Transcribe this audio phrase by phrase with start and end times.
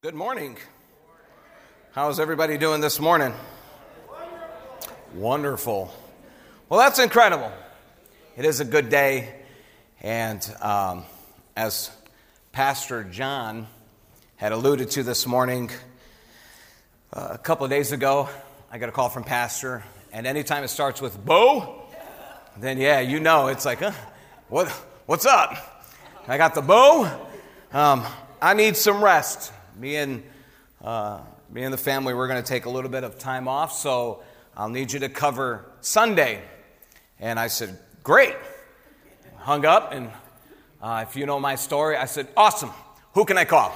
[0.00, 0.56] Good morning.
[1.90, 3.34] How's everybody doing this morning?
[5.12, 5.92] Wonderful.
[6.68, 7.50] Well, that's incredible.
[8.36, 9.34] It is a good day.
[10.00, 11.02] And um,
[11.56, 11.90] as
[12.52, 13.66] Pastor John
[14.36, 15.68] had alluded to this morning,
[17.12, 18.28] uh, a couple of days ago,
[18.70, 19.82] I got a call from Pastor.
[20.12, 21.88] And anytime it starts with Bo,
[22.56, 23.90] then yeah, you know, it's like, huh,
[24.48, 24.68] what,
[25.06, 25.56] what's up?
[26.28, 27.26] I got the bow.
[27.72, 28.06] Um,
[28.40, 30.22] I need some rest me and
[30.82, 33.72] uh, me and the family we're going to take a little bit of time off
[33.72, 34.20] so
[34.56, 36.42] i'll need you to cover sunday.
[37.20, 38.34] And i said great.
[39.36, 40.10] Hung up and
[40.82, 42.70] uh, if you know my story i said awesome.
[43.14, 43.72] Who can i call?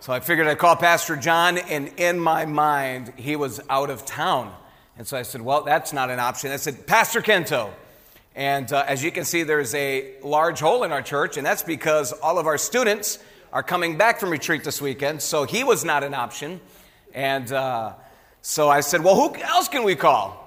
[0.00, 4.06] So i figured i'd call pastor john and in my mind he was out of
[4.06, 4.54] town.
[4.96, 6.52] And so i said well that's not an option.
[6.52, 7.70] I said pastor kento.
[8.34, 11.62] And uh, as you can see there's a large hole in our church and that's
[11.62, 13.18] because all of our students
[13.52, 16.58] are coming back from retreat this weekend, so he was not an option.
[17.14, 17.92] And uh,
[18.40, 20.38] so I said, Well, who else can we call?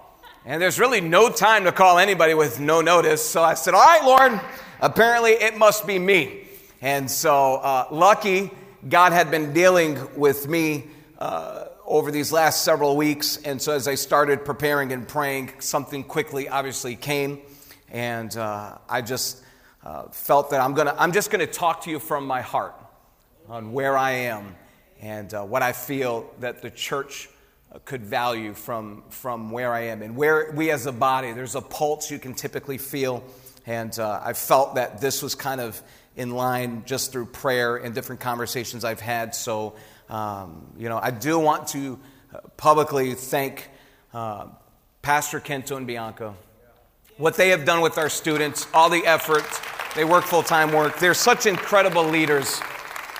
[0.43, 3.23] And there's really no time to call anybody with no notice.
[3.23, 4.41] So I said, All right, Lord,
[4.81, 6.47] apparently it must be me.
[6.81, 8.49] And so, uh, lucky,
[8.89, 10.85] God had been dealing with me
[11.19, 13.37] uh, over these last several weeks.
[13.37, 17.41] And so, as I started preparing and praying, something quickly obviously came.
[17.91, 19.43] And uh, I just
[19.83, 22.73] uh, felt that I'm, gonna, I'm just going to talk to you from my heart
[23.49, 24.55] on where I am
[25.01, 27.29] and uh, what I feel that the church
[27.71, 30.01] uh, could value from, from where I am.
[30.01, 33.23] And where we as a body, there's a pulse you can typically feel.
[33.65, 35.81] And uh, I felt that this was kind of
[36.15, 39.35] in line just through prayer and different conversations I've had.
[39.35, 39.75] So,
[40.09, 41.99] um, you know, I do want to
[42.33, 43.69] uh, publicly thank
[44.13, 44.47] uh,
[45.01, 46.33] Pastor Kento and Bianca.
[47.17, 49.45] What they have done with our students, all the effort,
[49.95, 50.99] they work full time work.
[50.99, 52.59] They're such incredible leaders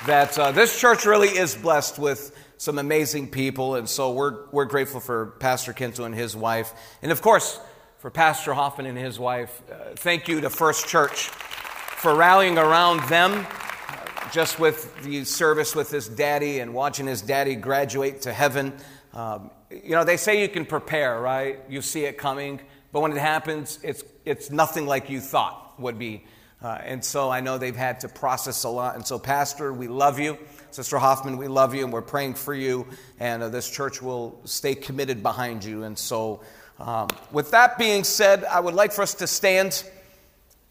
[0.06, 3.76] that uh, this church really is blessed with some amazing people.
[3.76, 6.74] And so we're, we're grateful for Pastor Kento and his wife.
[7.02, 7.60] And of course,
[7.98, 9.64] for Pastor Hoffman and his wife.
[9.72, 15.76] Uh, thank you to First Church for rallying around them uh, just with the service
[15.76, 18.74] with his daddy and watching his daddy graduate to heaven.
[19.12, 21.60] Um, you know, they say you can prepare, right?
[21.68, 22.60] You see it coming.
[22.92, 26.26] But when it happens, it's, it's nothing like you thought would be
[26.66, 28.96] uh, and so I know they've had to process a lot.
[28.96, 30.36] And so, Pastor, we love you.
[30.72, 32.88] Sister Hoffman, we love you, and we're praying for you.
[33.20, 35.84] And uh, this church will stay committed behind you.
[35.84, 36.42] And so,
[36.80, 39.84] um, with that being said, I would like for us to stand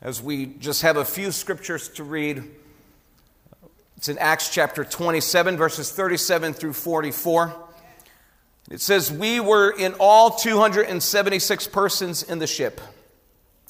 [0.02, 2.42] as we just have a few scriptures to read.
[3.96, 7.54] It's in Acts chapter 27, verses 37 through 44.
[8.68, 12.80] It says, We were in all 276 persons in the ship.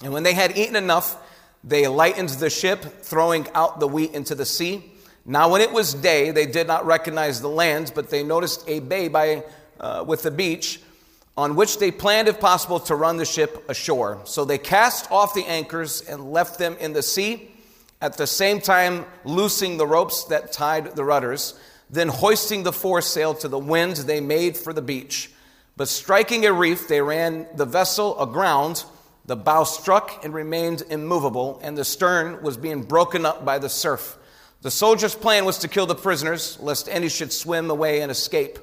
[0.02, 1.18] And when they had eaten enough,
[1.66, 4.92] they lightened the ship, throwing out the wheat into the sea.
[5.24, 8.80] Now, when it was day, they did not recognize the land, but they noticed a
[8.80, 9.42] bay by,
[9.80, 10.80] uh, with the beach,
[11.36, 14.20] on which they planned, if possible, to run the ship ashore.
[14.24, 17.50] So they cast off the anchors and left them in the sea,
[18.02, 21.58] at the same time loosing the ropes that tied the rudders.
[21.88, 25.30] Then, hoisting the foresail to the wind, they made for the beach.
[25.78, 28.84] But striking a reef, they ran the vessel aground
[29.26, 33.68] the bow struck and remained immovable, and the stern was being broken up by the
[33.68, 34.18] surf.
[34.60, 38.58] The soldiers' plan was to kill the prisoners, lest any should swim away and escape.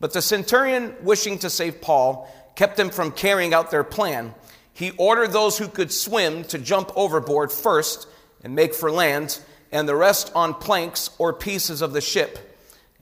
[0.00, 4.34] But the centurion, wishing to save Paul, kept them from carrying out their plan.
[4.74, 8.08] He ordered those who could swim to jump overboard first
[8.42, 9.38] and make for land,
[9.70, 12.38] and the rest on planks or pieces of the ship.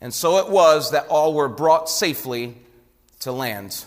[0.00, 2.56] And so it was that all were brought safely
[3.20, 3.84] to land.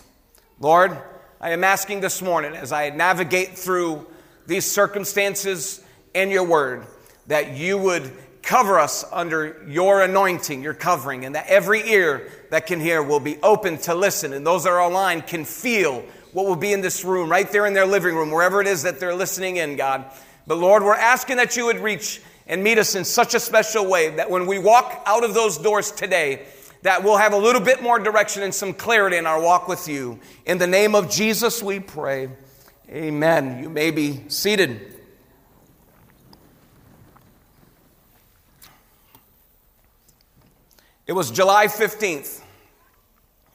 [0.60, 0.98] Lord,
[1.44, 4.06] I am asking this morning as I navigate through
[4.46, 5.84] these circumstances
[6.14, 6.86] in your word
[7.26, 8.10] that you would
[8.40, 13.20] cover us under your anointing, your covering, and that every ear that can hear will
[13.20, 16.80] be open to listen, and those that are online can feel what will be in
[16.80, 19.76] this room, right there in their living room, wherever it is that they're listening in,
[19.76, 20.06] God.
[20.46, 23.86] But Lord, we're asking that you would reach and meet us in such a special
[23.86, 26.46] way that when we walk out of those doors today,
[26.84, 29.88] that we'll have a little bit more direction and some clarity in our walk with
[29.88, 30.20] you.
[30.44, 32.28] In the name of Jesus, we pray.
[32.90, 33.62] Amen.
[33.62, 34.94] You may be seated.
[41.06, 42.42] It was July 15th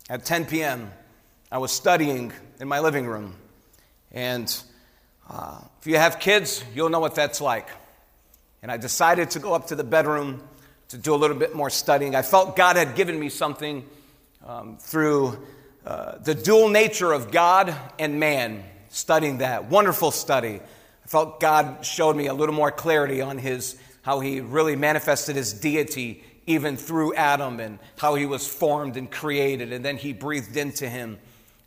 [0.10, 0.92] at 10 p.m.
[1.52, 3.36] I was studying in my living room.
[4.12, 4.52] And
[5.30, 7.70] uh, if you have kids, you'll know what that's like.
[8.64, 10.42] And I decided to go up to the bedroom
[10.90, 12.16] to do a little bit more studying.
[12.16, 13.86] I felt God had given me something
[14.46, 15.38] um, through
[15.86, 19.66] uh, the dual nature of God and man, studying that.
[19.66, 20.60] Wonderful study.
[20.60, 25.36] I felt God showed me a little more clarity on his, how he really manifested
[25.36, 30.14] his deity even through Adam and how he was formed and created, and then he
[30.14, 31.20] breathed into him.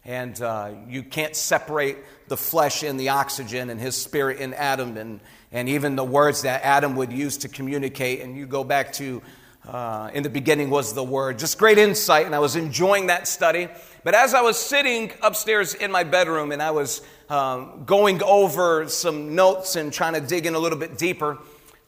[0.04, 4.96] And uh, you can't separate the flesh and the oxygen and his spirit in Adam,
[4.96, 5.20] and,
[5.52, 8.20] and even the words that Adam would use to communicate.
[8.20, 9.22] And you go back to
[9.66, 11.38] uh, in the beginning was the Word.
[11.38, 13.68] Just great insight, and I was enjoying that study.
[14.02, 18.88] But as I was sitting upstairs in my bedroom and I was um, going over
[18.88, 21.38] some notes and trying to dig in a little bit deeper,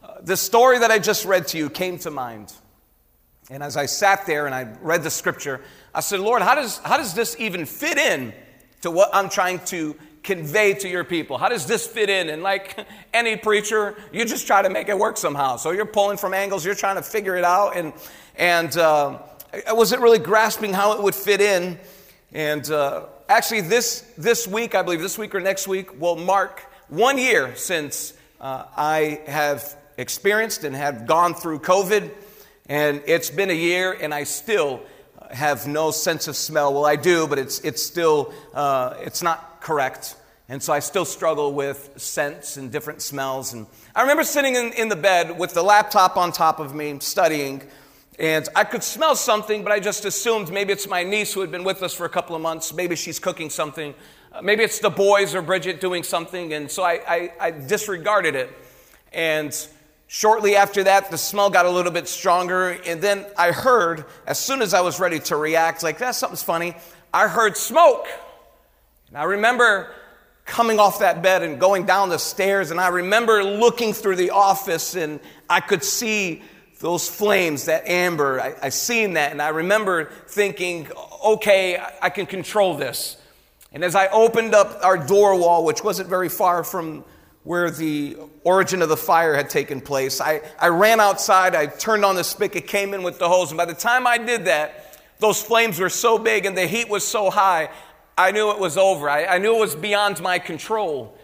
[0.02, 2.52] uh, the story that I just read to you came to mind.
[3.50, 5.60] And as I sat there and I read the scripture,
[5.94, 8.32] I said, Lord, how does, how does this even fit in
[8.82, 11.38] to what I'm trying to convey to your people?
[11.38, 12.30] How does this fit in?
[12.30, 15.56] And like any preacher, you just try to make it work somehow.
[15.56, 17.76] So you're pulling from angles, you're trying to figure it out.
[17.76, 17.92] And,
[18.34, 19.20] and uh,
[19.68, 21.78] I wasn't really grasping how it would fit in.
[22.32, 26.60] And uh, actually, this, this week, I believe this week or next week, will mark
[26.88, 32.10] one year since uh, I have experienced and have gone through COVID.
[32.66, 34.82] And it's been a year, and I still
[35.30, 36.72] have no sense of smell.
[36.72, 40.16] Well, I do, but it's, it's still, uh, it's not correct.
[40.48, 43.52] And so I still struggle with scents and different smells.
[43.54, 46.98] And I remember sitting in, in the bed with the laptop on top of me,
[47.00, 47.62] studying,
[48.18, 51.50] and I could smell something, but I just assumed maybe it's my niece who had
[51.50, 52.72] been with us for a couple of months.
[52.72, 53.94] Maybe she's cooking something.
[54.32, 56.52] Uh, maybe it's the boys or Bridget doing something.
[56.52, 58.52] And so I, I, I disregarded it.
[59.12, 59.52] And
[60.06, 64.38] Shortly after that, the smell got a little bit stronger, and then I heard, as
[64.38, 66.76] soon as I was ready to react, like, that's something's funny,
[67.12, 68.06] I heard smoke.
[69.14, 69.92] And I remember
[70.44, 74.30] coming off that bed and going down the stairs, and I remember looking through the
[74.30, 76.42] office, and I could see
[76.80, 78.40] those flames, that amber.
[78.40, 80.88] I, I seen that, and I remember thinking,
[81.24, 83.16] okay, I can control this.
[83.70, 87.04] And as I opened up our door wall, which wasn't very far from
[87.44, 90.20] where the origin of the fire had taken place.
[90.20, 93.58] I, I ran outside, I turned on the spigot, came in with the hose, and
[93.58, 97.06] by the time I did that, those flames were so big and the heat was
[97.06, 97.68] so high,
[98.16, 99.08] I knew it was over.
[99.10, 101.18] I, I knew it was beyond my control.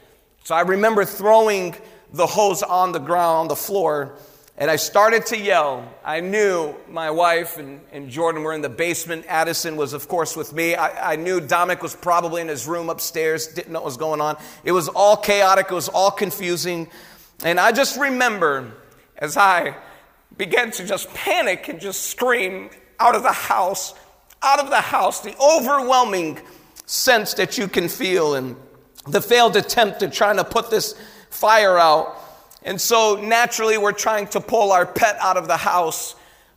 [0.44, 1.76] So I remember throwing
[2.12, 4.16] the hose on the ground, on the floor,
[4.56, 5.88] and I started to yell.
[6.04, 9.24] I knew my wife and, and Jordan were in the basement.
[9.28, 10.74] Addison was, of course, with me.
[10.74, 14.20] I, I knew Dominic was probably in his room upstairs, didn't know what was going
[14.20, 14.36] on.
[14.64, 16.88] It was all chaotic, it was all confusing.
[17.42, 18.72] And I just remember
[19.16, 19.76] as I
[20.36, 23.94] began to just panic and just scream out of the house,
[24.42, 26.38] out of the house, the overwhelming
[26.90, 28.56] sense that you can feel and
[29.06, 30.96] the failed attempt at trying to put this
[31.30, 32.16] fire out.
[32.64, 36.16] And so naturally, we're trying to pull our pet out of the house.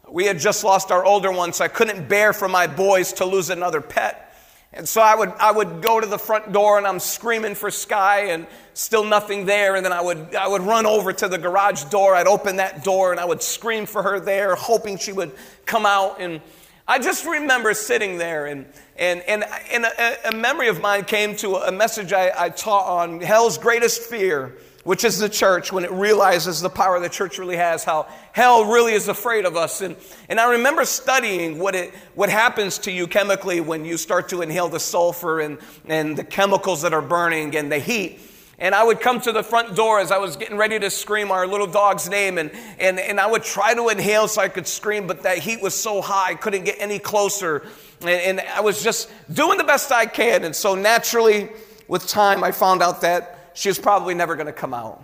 [0.10, 3.26] We had just lost our older one, so I couldn't bear for my boys to
[3.26, 4.36] lose another pet.
[4.74, 7.70] And so I would, I would go to the front door and I'm screaming for
[7.70, 9.76] Sky and still nothing there.
[9.76, 12.16] And then I would, I would run over to the garage door.
[12.16, 15.32] I'd open that door and I would scream for her there, hoping she would
[15.68, 16.20] come out.
[16.20, 16.42] And
[16.88, 18.66] I just remember sitting there and,
[18.98, 22.88] and, and, and a, a memory of mine came to a message I, I taught
[22.88, 27.40] on hell's greatest fear which is the church, when it realizes the power the church
[27.40, 29.82] really has, how hell really is afraid of us.
[29.82, 29.96] And,
[30.28, 34.42] and I remember studying what, it, what happens to you chemically when you start to
[34.42, 38.20] inhale the sulfur and, and the chemicals that are burning and the heat.
[38.64, 41.32] And I would come to the front door as I was getting ready to scream
[41.32, 42.50] our little dog's name, and,
[42.80, 45.76] and, and I would try to inhale so I could scream, but that heat was
[45.76, 47.68] so high, I couldn't get any closer.
[48.00, 50.46] And, and I was just doing the best I can.
[50.46, 51.50] And so naturally,
[51.90, 55.04] with time, I found out that she was probably never going to come out.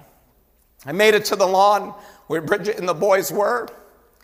[0.86, 1.94] I made it to the lawn
[2.28, 3.68] where Bridget and the boys were,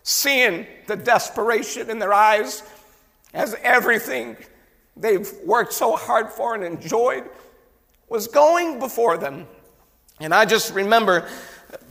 [0.02, 2.64] seeing the desperation in their eyes
[3.34, 4.38] as everything
[4.96, 7.26] they've worked so hard for and enjoyed
[8.10, 9.48] was going before them.
[10.20, 11.28] And I just remember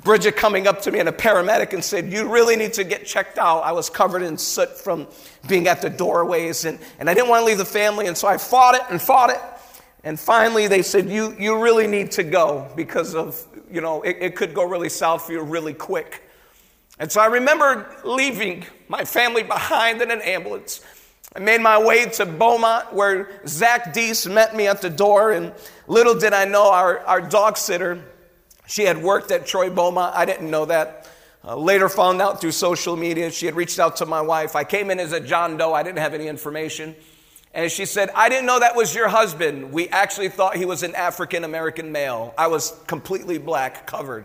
[0.02, 3.06] Bridget coming up to me and a paramedic and said, You really need to get
[3.06, 3.62] checked out.
[3.62, 5.06] I was covered in soot from
[5.49, 8.28] being at the doorways, and, and I didn't want to leave the family, and so
[8.28, 9.40] I fought it and fought it.
[10.04, 14.18] And finally, they said, you, you really need to go because of, you know, it,
[14.21, 16.23] it could go really south for you really quick.
[16.99, 20.83] And so I remember leaving my family behind in an ambulance.
[21.36, 25.32] I made my way to Beaumont where Zach Deese met me at the door.
[25.32, 25.52] And
[25.88, 28.04] little did I know our, our dog sitter,
[28.66, 30.14] she had worked at Troy Beaumont.
[30.16, 31.10] I didn't know that.
[31.46, 33.30] Uh, later found out through social media.
[33.30, 34.56] She had reached out to my wife.
[34.56, 35.74] I came in as a John Doe.
[35.74, 36.94] I didn't have any information.
[37.52, 39.70] And she said, I didn't know that was your husband.
[39.70, 42.32] We actually thought he was an African American male.
[42.38, 44.24] I was completely black, covered.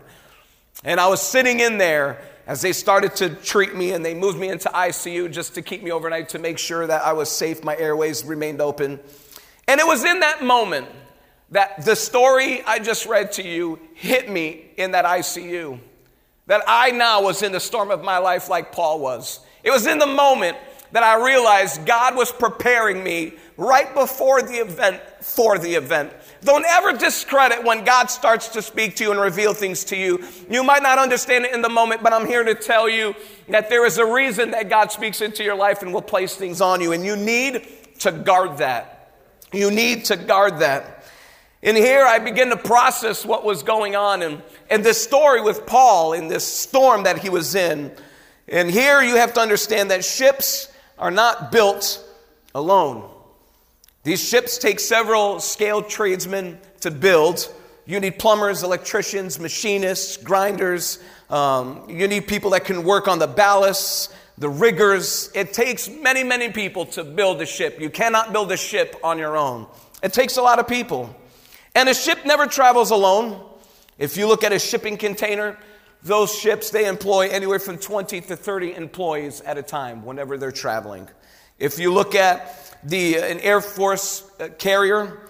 [0.82, 4.36] And I was sitting in there as they started to treat me and they moved
[4.36, 7.62] me into ICU just to keep me overnight to make sure that I was safe,
[7.62, 8.98] my airways remained open.
[9.68, 10.88] And it was in that moment
[11.52, 15.78] that the story I just read to you hit me in that ICU.
[16.48, 19.38] That I now was in the storm of my life like Paul was.
[19.62, 20.56] It was in the moment
[20.90, 26.12] that I realized God was preparing me right before the event for the event.
[26.42, 30.24] Don't ever discredit when God starts to speak to you and reveal things to you.
[30.48, 33.14] You might not understand it in the moment, but I'm here to tell you
[33.48, 36.60] that there is a reason that God speaks into your life and will place things
[36.60, 37.66] on you, and you need
[38.00, 39.12] to guard that.
[39.52, 41.04] You need to guard that.
[41.62, 45.66] And here I begin to process what was going on and, and this story with
[45.66, 47.92] Paul in this storm that he was in.
[48.48, 52.02] And here you have to understand that ships are not built
[52.54, 53.09] alone.
[54.02, 57.52] These ships take several skilled tradesmen to build.
[57.84, 60.98] You need plumbers, electricians, machinists, grinders.
[61.28, 65.30] Um, you need people that can work on the ballasts, the riggers.
[65.34, 67.78] It takes many, many people to build a ship.
[67.78, 69.66] You cannot build a ship on your own.
[70.02, 71.14] It takes a lot of people.
[71.74, 73.44] And a ship never travels alone.
[73.98, 75.58] If you look at a shipping container,
[76.02, 80.50] those ships, they employ anywhere from 20 to 30 employees at a time whenever they're
[80.50, 81.06] traveling.
[81.58, 85.20] If you look at the, uh, an Air Force uh, carrier,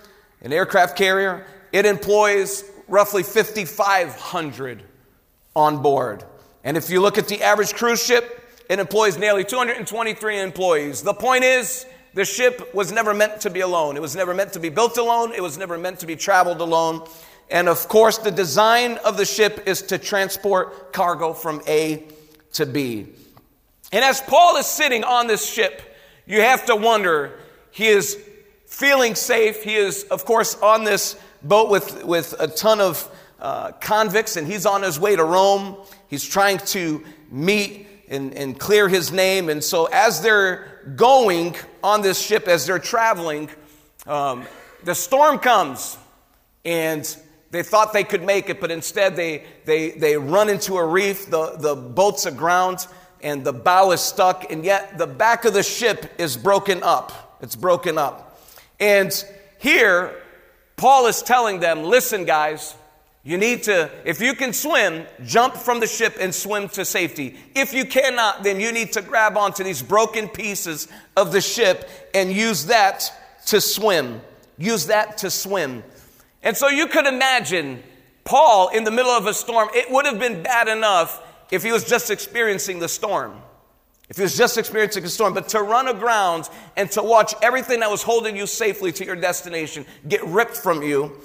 [0.42, 4.82] an aircraft carrier, it employs roughly 5,500
[5.54, 6.24] on board.
[6.64, 8.36] And if you look at the average cruise ship,
[8.68, 11.02] it employs nearly 223 employees.
[11.02, 13.96] The point is, the ship was never meant to be alone.
[13.96, 15.32] It was never meant to be built alone.
[15.32, 17.06] It was never meant to be traveled alone.
[17.50, 22.04] And of course, the design of the ship is to transport cargo from A
[22.52, 23.06] to B.
[23.92, 25.82] And as Paul is sitting on this ship,
[26.26, 27.38] you have to wonder,
[27.70, 28.18] he is
[28.66, 29.62] feeling safe.
[29.62, 33.08] He is, of course, on this boat with, with a ton of
[33.40, 35.76] uh, convicts, and he's on his way to Rome.
[36.08, 39.48] He's trying to meet and, and clear his name.
[39.48, 43.48] And so, as they're going on this ship, as they're traveling,
[44.06, 44.46] um,
[44.84, 45.96] the storm comes,
[46.64, 47.16] and
[47.50, 51.26] they thought they could make it, but instead they, they, they run into a reef.
[51.30, 52.86] The, the boat's aground
[53.22, 57.38] and the bow is stuck, and yet the back of the ship is broken up.
[57.42, 58.38] It's broken up.
[58.78, 59.12] And
[59.58, 60.14] here,
[60.76, 62.74] Paul is telling them listen, guys,
[63.22, 67.36] you need to, if you can swim, jump from the ship and swim to safety.
[67.54, 71.88] If you cannot, then you need to grab onto these broken pieces of the ship
[72.14, 73.12] and use that
[73.46, 74.22] to swim.
[74.56, 75.84] Use that to swim.
[76.42, 77.82] And so you could imagine
[78.24, 79.68] Paul in the middle of a storm.
[79.74, 83.40] It would have been bad enough if he was just experiencing the storm.
[84.08, 87.80] If he was just experiencing a storm, but to run aground and to watch everything
[87.80, 91.16] that was holding you safely to your destination get ripped from you,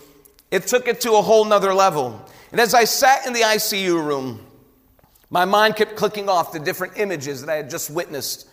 [0.52, 2.24] it took it to a whole nother level.
[2.52, 4.46] And as I sat in the ICU room,
[5.32, 8.48] my mind kept clicking off the different images that I had just witnessed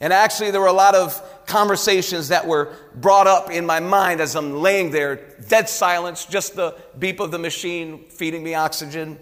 [0.00, 4.20] and actually, there were a lot of conversations that were brought up in my mind
[4.20, 5.16] as I'm laying there,
[5.48, 9.18] dead silence, just the beep of the machine feeding me oxygen,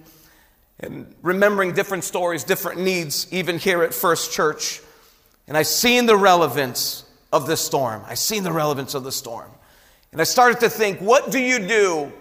[0.83, 4.81] and remembering different stories, different needs, even here at First Church.
[5.47, 8.03] And I seen the relevance of the storm.
[8.07, 9.51] I seen the relevance of the storm.
[10.12, 12.12] And I started to think, what do you do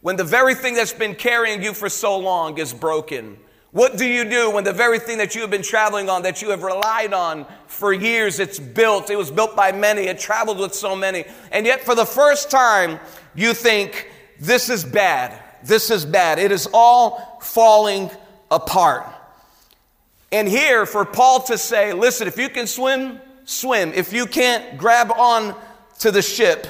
[0.00, 3.36] when the very thing that's been carrying you for so long is broken?
[3.70, 6.40] What do you do when the very thing that you have been traveling on, that
[6.40, 9.10] you have relied on for years, it's built?
[9.10, 11.24] It was built by many, it traveled with so many.
[11.52, 12.98] And yet, for the first time,
[13.34, 15.42] you think, this is bad.
[15.66, 16.38] This is bad.
[16.38, 18.10] It is all falling
[18.50, 19.06] apart.
[20.30, 23.92] And here, for Paul to say, listen, if you can swim, swim.
[23.92, 25.56] If you can't, grab on
[26.00, 26.66] to the ship.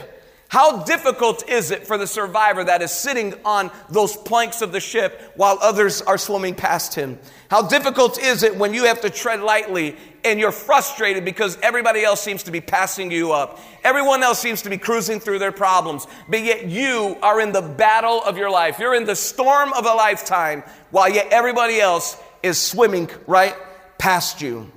[0.49, 4.81] How difficult is it for the survivor that is sitting on those planks of the
[4.81, 7.19] ship while others are swimming past him?
[7.51, 12.05] How difficult is it when you have to tread lightly and you're frustrated because everybody
[12.05, 13.59] else seems to be passing you up?
[13.85, 17.63] Everyone else seems to be cruising through their problems, but yet you are in the
[17.63, 18.79] battle of your life.
[18.79, 23.55] You're in the storm of a lifetime while yet everybody else is swimming right
[23.99, 24.71] past you.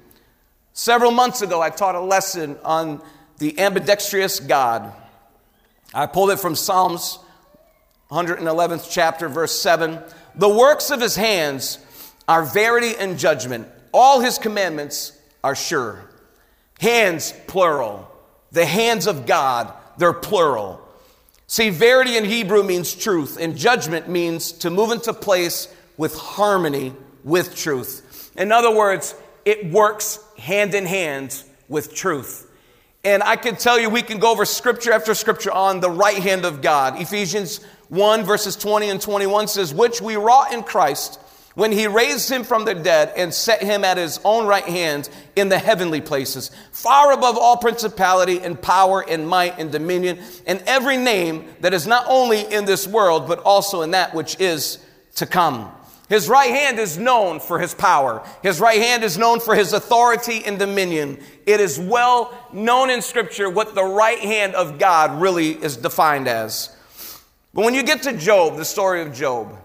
[0.73, 3.01] Several months ago, I taught a lesson on
[3.37, 4.93] the ambidextrous God.
[5.93, 7.19] I pulled it from Psalms
[8.11, 9.99] 111th chapter, verse 7.
[10.35, 11.79] The works of his hands
[12.27, 13.67] are verity and judgment.
[13.93, 16.03] All his commandments are sure.
[16.79, 18.09] Hands, plural.
[18.51, 20.81] The hands of God, they're plural.
[21.47, 25.67] See, verity in Hebrew means truth, and judgment means to move into place
[25.97, 26.93] with harmony
[27.23, 28.31] with truth.
[28.37, 29.15] In other words,
[29.45, 32.49] it works hand in hand with truth.
[33.03, 36.17] And I can tell you, we can go over scripture after scripture on the right
[36.17, 37.01] hand of God.
[37.01, 41.19] Ephesians 1, verses 20 and 21 says, Which we wrought in Christ
[41.59, 45.09] when he raised him from the dead and set him at his own right hand
[45.35, 50.63] in the heavenly places, far above all principality and power and might and dominion, and
[50.65, 54.79] every name that is not only in this world, but also in that which is
[55.15, 55.69] to come
[56.07, 58.25] His right hand is known for his power.
[58.41, 61.19] His right hand is known for his authority and dominion.
[61.45, 66.27] It is well known in Scripture what the right hand of God really is defined
[66.27, 66.75] as.
[67.53, 69.55] But when you get to Job, the story of Job,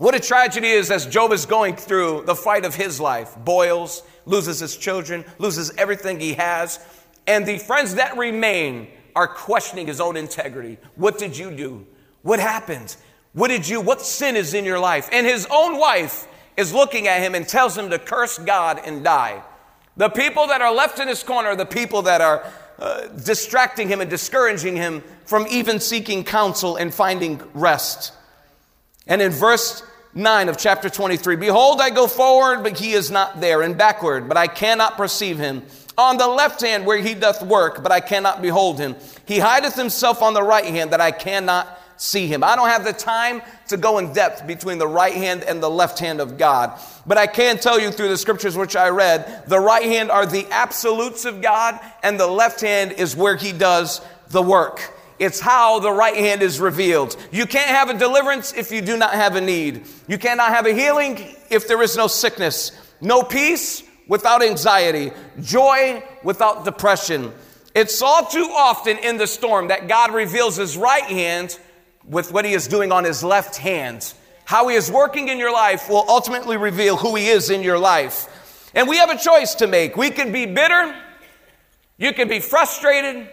[0.00, 4.02] what a tragedy is as Job is going through the fight of his life boils,
[4.24, 6.80] loses his children, loses everything he has,
[7.26, 10.78] and the friends that remain are questioning his own integrity.
[10.96, 11.86] What did you do?
[12.22, 12.96] What happened?
[13.34, 15.06] What did you, what sin is in your life?
[15.12, 16.26] And his own wife
[16.56, 19.42] is looking at him and tells him to curse God and die.
[19.98, 23.88] The people that are left in his corner are the people that are uh, distracting
[23.88, 28.14] him and discouraging him from even seeking counsel and finding rest.
[29.06, 29.82] And in verse
[30.14, 34.28] 9 of chapter 23 Behold, I go forward, but he is not there, and backward,
[34.28, 35.62] but I cannot perceive him.
[35.96, 38.96] On the left hand, where he doth work, but I cannot behold him.
[39.26, 42.42] He hideth himself on the right hand, that I cannot see him.
[42.42, 45.70] I don't have the time to go in depth between the right hand and the
[45.70, 46.80] left hand of God.
[47.06, 50.26] But I can tell you through the scriptures which I read, the right hand are
[50.26, 54.00] the absolutes of God, and the left hand is where he does
[54.30, 54.80] the work.
[55.20, 57.14] It's how the right hand is revealed.
[57.30, 59.84] You can't have a deliverance if you do not have a need.
[60.08, 62.72] You cannot have a healing if there is no sickness.
[63.02, 65.12] No peace without anxiety.
[65.42, 67.34] Joy without depression.
[67.74, 71.58] It's all too often in the storm that God reveals his right hand
[72.08, 74.14] with what he is doing on his left hand.
[74.46, 77.78] How he is working in your life will ultimately reveal who he is in your
[77.78, 78.70] life.
[78.74, 79.98] And we have a choice to make.
[79.98, 80.96] We can be bitter,
[81.98, 83.28] you can be frustrated,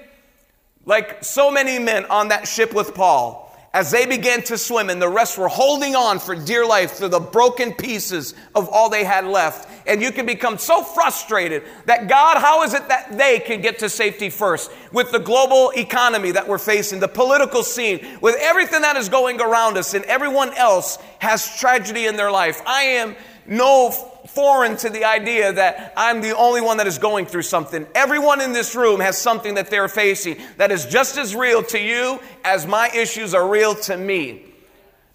[0.87, 4.99] like so many men on that ship with Paul as they began to swim, and
[4.99, 9.03] the rest were holding on for dear life to the broken pieces of all they
[9.03, 9.69] had left.
[9.85, 13.77] And you can become so frustrated that God, how is it that they can get
[13.79, 14.71] to safety first?
[14.91, 19.39] With the global economy that we're facing, the political scene, with everything that is going
[19.39, 22.61] around us, and everyone else has tragedy in their life.
[22.65, 23.15] I am
[23.45, 23.91] no
[24.37, 27.87] foreign to the idea that I'm the only one that is going through something.
[27.95, 31.79] Everyone in this room has something that they're facing that is just as real to
[31.79, 34.45] you as my issues are real to me.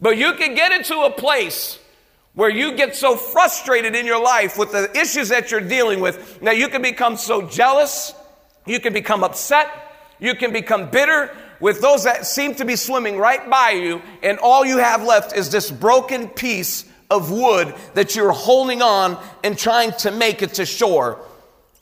[0.01, 1.79] But you can get into a place
[2.35, 6.41] where you get so frustrated in your life with the issues that you're dealing with
[6.41, 8.15] that you can become so jealous,
[8.67, 9.69] you can become upset,
[10.19, 14.41] you can become bitter with those that seem to be swimming right by you, and
[14.41, 19.59] all you have left is this broken piece of wood that you're holding on and
[19.59, 21.21] trying to make it to shore.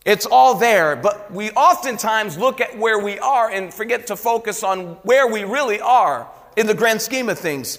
[0.05, 4.65] It's all there, but we oftentimes look at where we are and forget to focus
[4.65, 7.79] on where we really are in the grand scheme of things.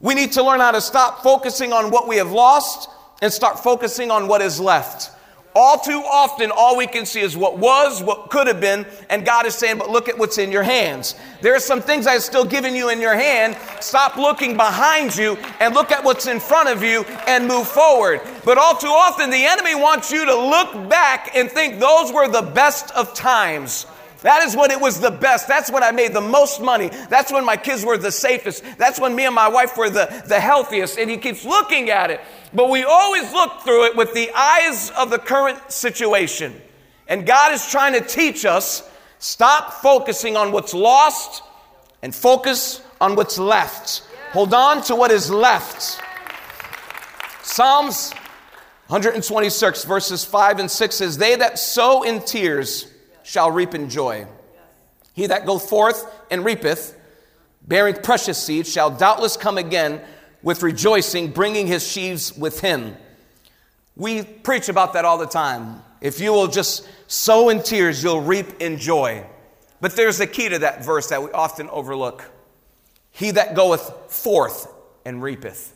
[0.00, 2.88] We need to learn how to stop focusing on what we have lost
[3.22, 5.10] and start focusing on what is left.
[5.54, 9.24] All too often, all we can see is what was, what could have been, and
[9.24, 11.16] God is saying, but look at what's in your hands.
[11.40, 13.56] There are some things I've still given you in your hand.
[13.80, 18.20] Stop looking behind you and look at what's in front of you and move forward.
[18.44, 22.28] But all too often, the enemy wants you to look back and think those were
[22.28, 23.86] the best of times.
[24.22, 25.46] That is when it was the best.
[25.46, 26.88] That's when I made the most money.
[27.08, 28.64] That's when my kids were the safest.
[28.76, 30.98] That's when me and my wife were the, the healthiest.
[30.98, 32.20] And he keeps looking at it.
[32.52, 36.60] But we always look through it with the eyes of the current situation.
[37.06, 38.88] And God is trying to teach us
[39.20, 41.42] stop focusing on what's lost
[42.02, 44.02] and focus on what's left.
[44.32, 46.00] Hold on to what is left.
[47.42, 48.12] Psalms
[48.88, 52.86] 126, verses 5 and 6 says, They that sow in tears,
[53.28, 54.26] shall reap in joy.
[55.12, 56.98] He that goeth forth and reapeth,
[57.62, 60.00] bearing precious seed, shall doubtless come again
[60.42, 62.96] with rejoicing, bringing his sheaves with him.
[63.96, 65.82] We preach about that all the time.
[66.00, 69.26] If you will just sow in tears, you'll reap in joy.
[69.82, 72.24] But there's a key to that verse that we often overlook.
[73.10, 74.72] He that goeth forth
[75.04, 75.74] and reapeth.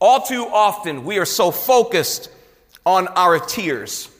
[0.00, 2.28] All too often, we are so focused
[2.84, 4.10] on our tears.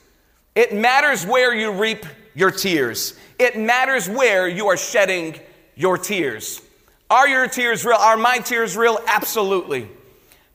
[0.54, 3.14] It matters where you reap your tears.
[3.38, 5.38] It matters where you are shedding
[5.74, 6.60] your tears.
[7.10, 7.96] Are your tears real?
[7.96, 8.98] Are my tears real?
[9.06, 9.88] Absolutely.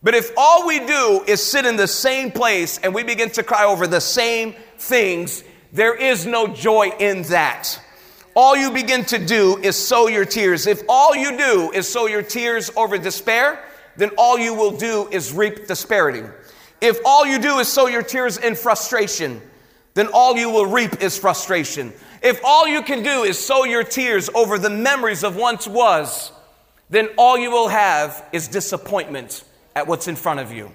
[0.03, 3.43] But if all we do is sit in the same place and we begin to
[3.43, 7.79] cry over the same things, there is no joy in that.
[8.35, 10.67] All you begin to do is sow your tears.
[10.67, 13.63] If all you do is sow your tears over despair,
[13.95, 16.23] then all you will do is reap disparity.
[16.79, 19.41] If all you do is sow your tears in frustration,
[19.97, 21.91] then all you will reap is frustration.
[22.21, 26.31] If all you can do is sow your tears over the memories of once was,
[26.91, 29.43] then all you will have is disappointment
[29.75, 30.71] at what's in front of you.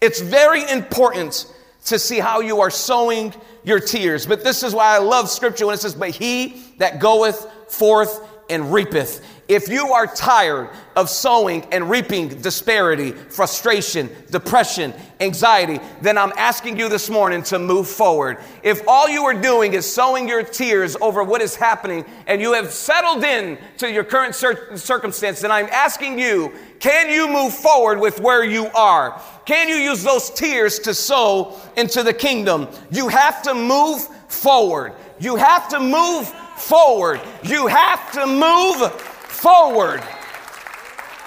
[0.00, 1.52] It's very important
[1.84, 4.24] to see how you are sowing your tears.
[4.24, 8.26] But this is why I love scripture when it says, But he that goeth forth
[8.48, 9.22] and reapeth.
[9.52, 16.78] If you are tired of sowing and reaping disparity, frustration, depression, anxiety, then I'm asking
[16.78, 18.38] you this morning to move forward.
[18.62, 22.54] If all you are doing is sowing your tears over what is happening and you
[22.54, 27.52] have settled in to your current cir- circumstance, then I'm asking you, can you move
[27.52, 29.20] forward with where you are?
[29.44, 32.68] Can you use those tears to sow into the kingdom?
[32.90, 34.94] You have to move forward.
[35.20, 37.20] You have to move forward.
[37.44, 39.10] You have to move
[39.42, 40.00] forward.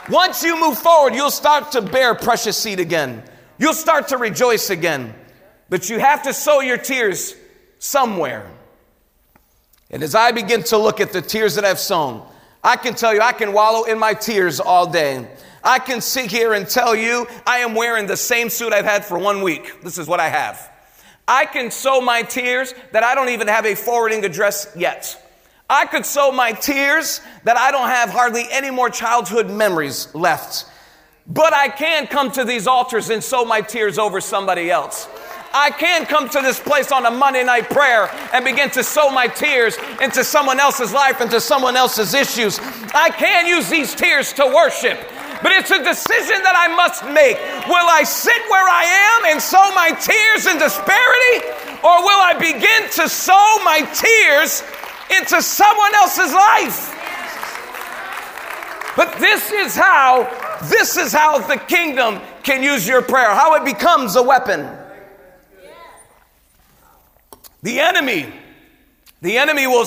[0.09, 3.21] Once you move forward, you'll start to bear precious seed again.
[3.57, 5.13] You'll start to rejoice again.
[5.69, 7.35] But you have to sow your tears
[7.79, 8.49] somewhere.
[9.91, 12.25] And as I begin to look at the tears that I've sown,
[12.63, 15.27] I can tell you I can wallow in my tears all day.
[15.61, 19.03] I can sit here and tell you I am wearing the same suit I've had
[19.03, 19.81] for one week.
[19.83, 20.71] This is what I have.
[21.27, 25.21] I can sow my tears that I don't even have a forwarding address yet.
[25.69, 30.65] I could sow my tears that I don't have hardly any more childhood memories left.
[31.27, 35.07] But I can come to these altars and sow my tears over somebody else.
[35.53, 39.09] I can come to this place on a Monday night prayer and begin to sow
[39.09, 42.59] my tears into someone else's life, into someone else's issues.
[42.93, 44.99] I can use these tears to worship.
[45.41, 47.37] But it's a decision that I must make.
[47.67, 51.35] Will I sit where I am and sow my tears in disparity?
[51.81, 54.61] Or will I begin to sow my tears
[55.09, 56.91] into someone else's life?
[58.95, 60.29] But this is how,
[60.69, 64.69] this is how the kingdom can use your prayer, how it becomes a weapon.
[67.61, 68.31] The enemy,
[69.21, 69.85] the enemy will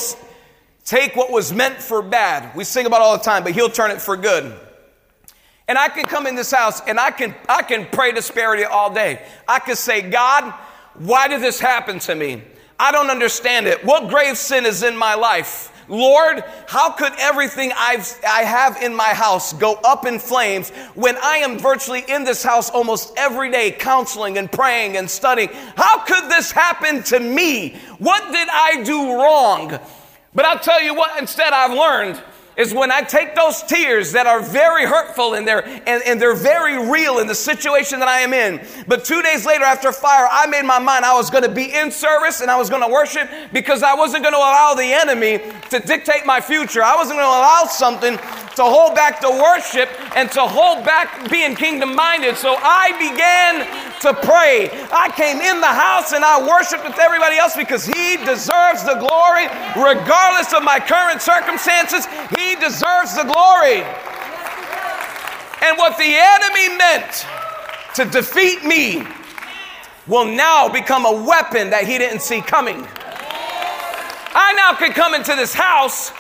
[0.85, 2.55] take what was meant for bad.
[2.57, 4.59] We sing about all the time, but he'll turn it for good.
[5.69, 8.93] And I can come in this house and I can, I can pray disparity all
[8.93, 9.23] day.
[9.47, 10.53] I can say, God,
[10.95, 12.43] why did this happen to me?
[12.79, 13.85] I don't understand it.
[13.85, 15.73] What grave sin is in my life?
[15.89, 21.17] Lord, how could everything I've, I have in my house go up in flames when
[21.17, 25.49] I am virtually in this house almost every day counseling and praying and studying?
[25.77, 27.77] How could this happen to me?
[27.99, 29.79] What did I do wrong?
[30.35, 32.23] But I'll tell you what, instead I've learned
[32.59, 36.35] is when I take those tears that are very hurtful and they're, and, and they're
[36.35, 38.61] very real in the situation that I am in.
[38.89, 41.73] But two days later after fire, I made my mind I was going to be
[41.73, 44.93] in service and I was going to worship because I wasn't going to allow the
[44.93, 45.41] enemy
[45.71, 46.83] to dictate my future.
[46.83, 48.19] I wasn't going to allow something
[48.59, 52.37] to hold back the worship and to hold back being kingdom minded.
[52.37, 53.63] So I began
[54.03, 54.67] to pray.
[54.91, 58.99] I came in the house and I worshiped with everybody else because He deserves the
[58.99, 59.47] glory,
[59.79, 62.11] regardless of my current circumstances.
[62.35, 63.87] He deserves the glory.
[65.63, 67.27] And what the enemy meant
[67.95, 69.07] to defeat me
[70.09, 72.83] will now become a weapon that he didn't see coming.
[74.35, 76.11] I now can come into this house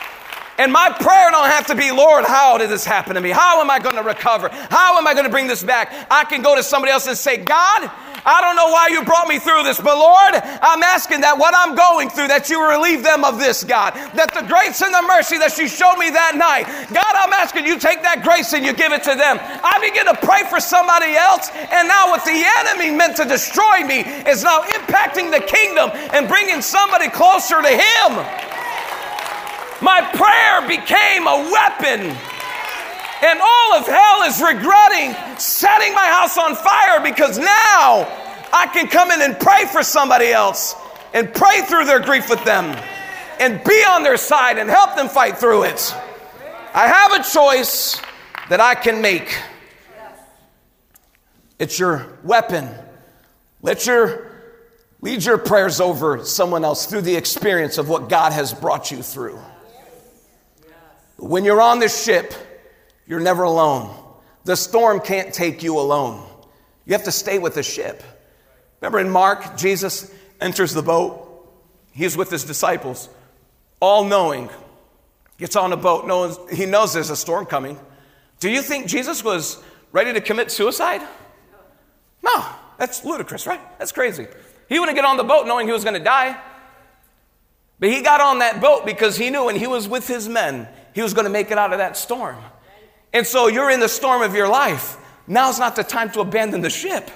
[0.58, 3.30] and my prayer don't have to be, Lord, how did this happen to me?
[3.30, 4.48] How am I going to recover?
[4.48, 6.06] How am I going to bring this back?
[6.10, 7.90] I can go to somebody else and say, God,
[8.28, 11.54] I don't know why you brought me through this, but Lord, I'm asking that what
[11.56, 13.94] I'm going through, that you relieve them of this, God.
[14.18, 17.64] That the grace and the mercy that you showed me that night, God, I'm asking
[17.64, 19.38] you take that grace and you give it to them.
[19.40, 23.86] I begin to pray for somebody else, and now what the enemy meant to destroy
[23.86, 28.57] me is now impacting the kingdom and bringing somebody closer to Him.
[29.80, 32.16] My prayer became a weapon.
[33.20, 38.06] And all of hell is regretting setting my house on fire because now
[38.52, 40.74] I can come in and pray for somebody else
[41.14, 42.76] and pray through their grief with them
[43.40, 45.94] and be on their side and help them fight through it.
[46.74, 48.00] I have a choice
[48.48, 49.36] that I can make.
[51.58, 52.68] It's your weapon.
[53.62, 54.30] Let your
[55.00, 59.02] lead your prayers over someone else through the experience of what God has brought you
[59.02, 59.38] through.
[61.18, 62.32] When you're on the ship,
[63.06, 63.94] you're never alone.
[64.44, 66.24] The storm can't take you alone.
[66.86, 68.02] You have to stay with the ship.
[68.80, 71.24] Remember in Mark, Jesus enters the boat.
[71.92, 73.08] He's with his disciples,
[73.80, 74.48] all knowing.
[75.38, 76.06] Gets on a boat.
[76.06, 77.78] Knows, he knows there's a storm coming.
[78.38, 81.02] Do you think Jesus was ready to commit suicide?
[82.22, 82.46] No,
[82.78, 83.60] that's ludicrous, right?
[83.78, 84.28] That's crazy.
[84.68, 86.40] He wouldn't get on the boat knowing he was going to die.
[87.80, 90.68] But he got on that boat because he knew when he was with his men,
[90.98, 92.36] he was going to make it out of that storm.
[93.12, 94.96] And so you're in the storm of your life.
[95.28, 97.08] Now's not the time to abandon the ship.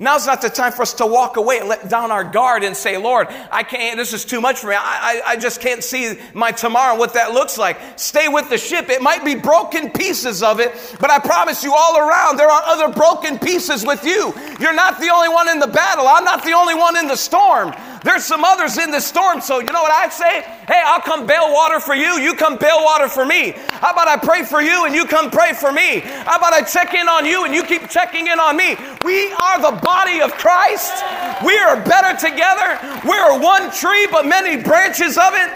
[0.00, 2.76] Now's not the time for us to walk away and let down our guard and
[2.76, 4.76] say, Lord, I can't, this is too much for me.
[4.76, 7.80] I, I, I, just can't see my tomorrow and what that looks like.
[7.98, 8.90] Stay with the ship.
[8.90, 12.62] It might be broken pieces of it, but I promise you all around, there are
[12.66, 14.32] other broken pieces with you.
[14.60, 16.06] You're not the only one in the battle.
[16.06, 17.74] I'm not the only one in the storm.
[18.04, 19.40] There's some others in the storm.
[19.40, 20.42] So, you know what I'd say?
[20.66, 22.18] Hey, I'll come bail water for you.
[22.18, 23.54] You come bail water for me.
[23.68, 26.00] How about I pray for you and you come pray for me?
[26.00, 28.76] How about I check in on you and you keep checking in on me?
[29.04, 31.02] We are the body of Christ.
[31.42, 32.68] We are better together.
[33.08, 35.50] We are one tree, but many branches of it.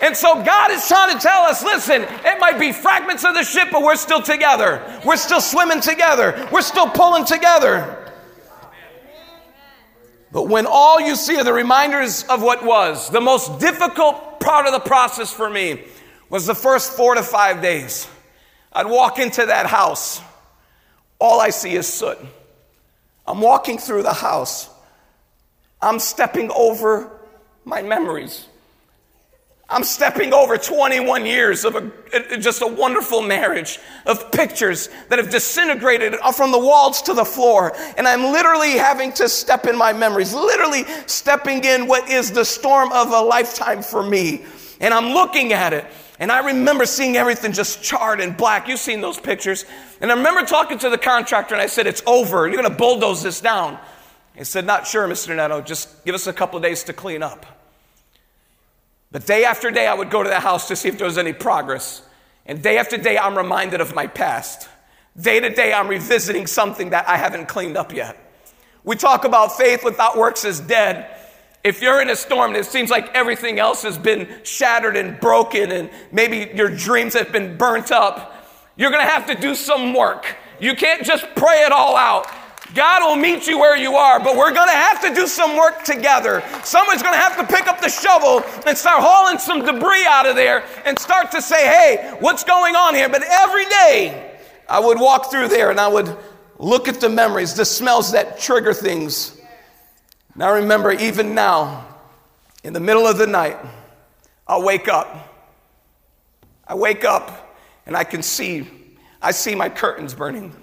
[0.00, 3.44] And so God is trying to tell us listen, it might be fragments of the
[3.44, 4.80] ship, but we're still together.
[5.04, 6.48] We're still swimming together.
[6.50, 8.14] We're still pulling together.
[10.32, 14.64] But when all you see are the reminders of what was, the most difficult part
[14.64, 15.84] of the process for me
[16.30, 18.08] was the first four to five days.
[18.72, 20.22] I'd walk into that house,
[21.18, 22.18] all I see is soot.
[23.26, 24.68] I'm walking through the house,
[25.80, 27.10] I'm stepping over
[27.64, 28.46] my memories.
[29.68, 35.28] I'm stepping over 21 years of a, just a wonderful marriage of pictures that have
[35.28, 37.72] disintegrated from the walls to the floor.
[37.98, 42.44] And I'm literally having to step in my memories, literally stepping in what is the
[42.44, 44.44] storm of a lifetime for me.
[44.80, 45.84] And I'm looking at it.
[46.18, 48.68] And I remember seeing everything just charred and black.
[48.68, 49.64] You've seen those pictures.
[50.00, 52.46] And I remember talking to the contractor and I said, It's over.
[52.46, 53.78] You're going to bulldoze this down.
[54.34, 55.36] He said, Not sure, Mr.
[55.36, 55.60] Neto.
[55.60, 57.44] Just give us a couple of days to clean up.
[59.12, 61.18] But day after day, I would go to the house to see if there was
[61.18, 62.02] any progress.
[62.46, 64.68] And day after day, I'm reminded of my past.
[65.18, 68.16] Day to day, I'm revisiting something that I haven't cleaned up yet.
[68.84, 71.15] We talk about faith without works is dead.
[71.66, 75.18] If you're in a storm and it seems like everything else has been shattered and
[75.18, 79.92] broken, and maybe your dreams have been burnt up, you're gonna have to do some
[79.92, 80.36] work.
[80.60, 82.28] You can't just pray it all out.
[82.72, 85.82] God will meet you where you are, but we're to have to do some work
[85.82, 86.40] together.
[86.62, 90.36] Someone's to have to pick up the shovel and start hauling some debris out of
[90.36, 93.08] there and start to say, hey, what's going on here?
[93.08, 96.16] But every day I would walk through there and I would
[96.58, 99.35] look at the memories, the smells that trigger things.
[100.36, 101.86] And I remember even now,
[102.62, 103.56] in the middle of the night,
[104.46, 105.34] I'll wake up.
[106.68, 108.68] I wake up and I can see,
[109.22, 110.54] I see my curtains burning.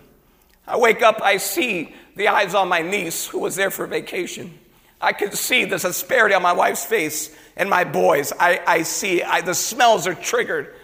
[0.67, 4.59] I wake up, I see the eyes on my niece who was there for vacation.
[5.01, 8.31] I can see the asperity on my wife's face and my boys.
[8.39, 10.75] I, I see I, the smells are triggered.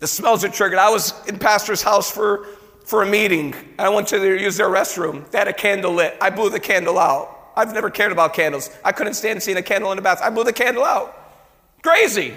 [0.00, 0.78] The smells are triggered.
[0.78, 2.44] I was in pastor's house for,
[2.84, 3.54] for a meeting.
[3.78, 5.30] I went to their, use their restroom.
[5.30, 6.18] They had a candle lit.
[6.20, 7.33] I blew the candle out.
[7.56, 8.70] I've never cared about candles.
[8.84, 10.20] I couldn't stand seeing a candle in the bath.
[10.22, 11.16] I blew the candle out.
[11.82, 12.34] Crazy.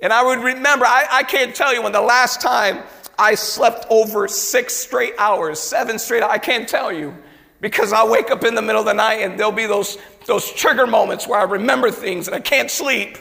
[0.00, 2.82] And I would remember, I, I can't tell you when the last time
[3.18, 6.32] I slept over six straight hours, seven straight hours.
[6.32, 7.14] I can't tell you
[7.60, 10.52] because I'll wake up in the middle of the night and there'll be those, those
[10.52, 13.18] trigger moments where I remember things and I can't sleep.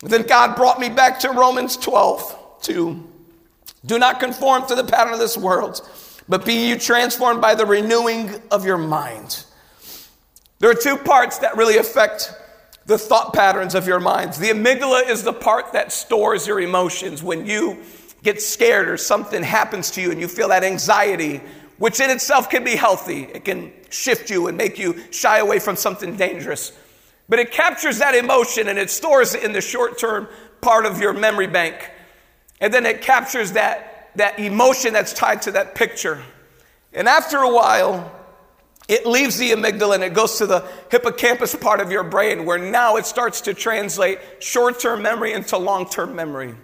[0.00, 3.10] then God brought me back to Romans 12, 2.
[3.86, 5.86] Do not conform to the pattern of this world,
[6.28, 9.44] but be you transformed by the renewing of your mind.
[10.64, 12.32] There are two parts that really affect
[12.86, 14.38] the thought patterns of your minds.
[14.38, 17.22] The amygdala is the part that stores your emotions.
[17.22, 17.82] When you
[18.22, 21.42] get scared or something happens to you and you feel that anxiety,
[21.76, 25.58] which in itself can be healthy, it can shift you and make you shy away
[25.58, 26.72] from something dangerous.
[27.28, 30.28] But it captures that emotion and it stores it in the short term
[30.62, 31.90] part of your memory bank.
[32.62, 36.22] And then it captures that, that emotion that's tied to that picture.
[36.94, 38.13] And after a while,
[38.88, 42.58] it leaves the amygdala and it goes to the hippocampus part of your brain where
[42.58, 46.54] now it starts to translate short term memory into long term memory.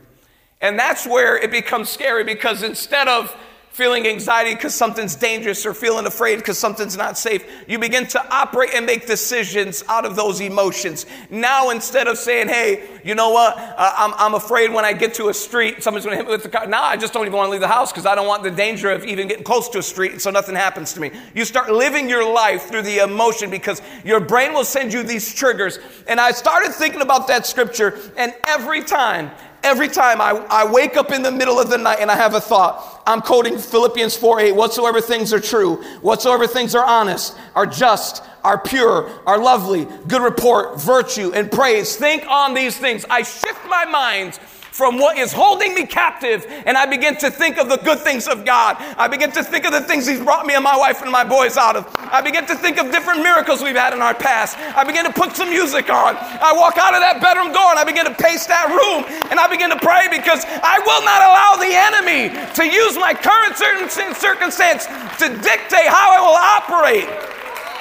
[0.61, 3.35] And that's where it becomes scary because instead of
[3.73, 8.35] feeling anxiety because something's dangerous or feeling afraid because something's not safe, you begin to
[8.35, 11.07] operate and make decisions out of those emotions.
[11.31, 15.15] Now, instead of saying, hey, you know what, uh, I'm, I'm afraid when I get
[15.15, 16.67] to a street, somebody's going to hit me with the car.
[16.67, 18.51] Now I just don't even want to leave the house because I don't want the
[18.51, 21.13] danger of even getting close to a street so nothing happens to me.
[21.35, 25.33] You start living your life through the emotion because your brain will send you these
[25.33, 25.79] triggers.
[26.09, 29.31] And I started thinking about that scripture, and every time,
[29.63, 32.35] Every time I, I wake up in the middle of the night and I have
[32.35, 37.37] a thought, I'm quoting Philippians 4 8, whatsoever things are true, whatsoever things are honest,
[37.55, 41.97] are just, are pure, are lovely, good report, virtue, and praise.
[41.97, 43.05] Think on these things.
[43.11, 44.39] I shift my mind
[44.81, 48.27] from what is holding me captive, and I begin to think of the good things
[48.27, 48.81] of God.
[48.97, 51.23] I begin to think of the things He's brought me and my wife and my
[51.23, 51.85] boys out of.
[52.01, 54.57] I begin to think of different miracles we've had in our past.
[54.57, 56.17] I begin to put some music on.
[56.17, 59.37] I walk out of that bedroom door and I begin to pace that room, and
[59.37, 63.61] I begin to pray because I will not allow the enemy to use my current
[63.61, 64.89] circumstance
[65.21, 67.05] to dictate how I will operate.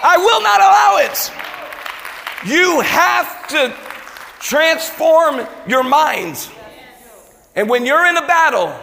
[0.04, 1.16] I will not allow it.
[2.44, 3.72] You have to
[4.44, 6.52] transform your minds.
[7.56, 8.74] And when you're in a battle,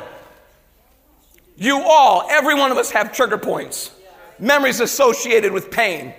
[1.57, 3.91] you all, every one of us have trigger points,
[4.39, 6.13] memories associated with pain.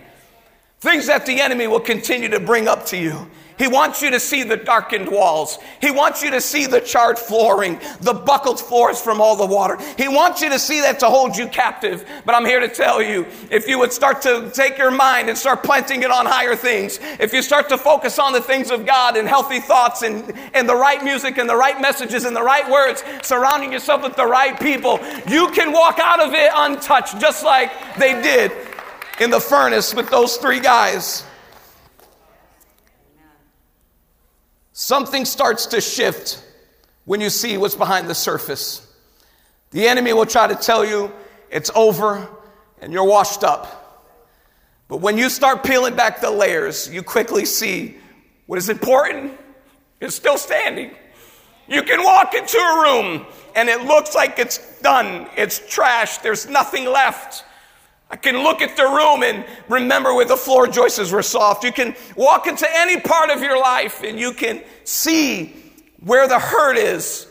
[0.80, 3.28] Things that the enemy will continue to bring up to you.
[3.58, 5.58] He wants you to see the darkened walls.
[5.82, 9.78] He wants you to see the charred flooring, the buckled floors from all the water.
[9.98, 12.06] He wants you to see that to hold you captive.
[12.24, 15.38] But I'm here to tell you if you would start to take your mind and
[15.38, 18.86] start planting it on higher things, if you start to focus on the things of
[18.86, 22.44] God and healthy thoughts and, and the right music and the right messages and the
[22.44, 27.20] right words, surrounding yourself with the right people, you can walk out of it untouched,
[27.20, 28.52] just like they did
[29.22, 31.24] in the furnace with those three guys.
[34.74, 36.44] Something starts to shift
[37.06, 38.86] when you see what's behind the surface.
[39.72, 41.12] The enemy will try to tell you
[41.50, 42.28] it's over
[42.82, 44.14] and you're washed up.
[44.88, 47.98] But when you start peeling back the layers, you quickly see
[48.46, 49.38] what is important
[50.00, 50.92] is still standing.
[51.68, 53.26] You can walk into a room
[53.56, 57.44] and it looks like it's done, it's trashed, there's nothing left.
[58.10, 61.64] I can look at the room and remember where the floor joists were soft.
[61.64, 65.56] You can walk into any part of your life and you can see
[66.00, 67.28] where the hurt is.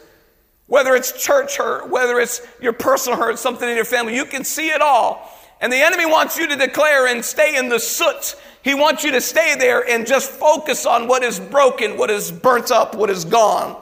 [0.66, 4.44] Whether it's church hurt, whether it's your personal hurt, something in your family, you can
[4.44, 5.32] see it all.
[5.60, 8.34] And the enemy wants you to declare and stay in the soot.
[8.62, 12.30] He wants you to stay there and just focus on what is broken, what is
[12.32, 13.80] burnt up, what is gone.